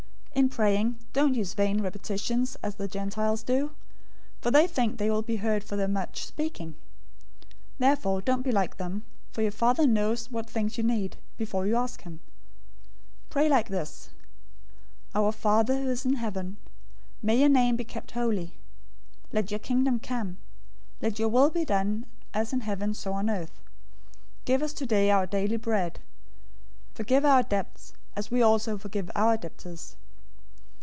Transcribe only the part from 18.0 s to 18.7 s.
holy.